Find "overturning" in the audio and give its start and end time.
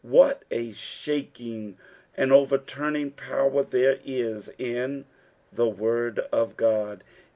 2.33-3.11